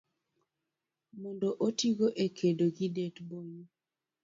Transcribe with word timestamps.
mondo 1.21 1.47
otigo 1.67 2.07
e 2.23 2.25
kedo 2.37 2.65
gi 2.75 2.87
det- 2.95 3.07
bonyo. 3.29 3.63